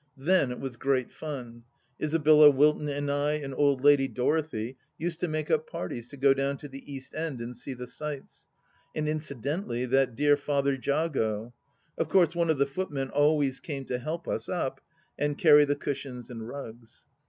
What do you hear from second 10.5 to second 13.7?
Jago. Of course one of the footmen always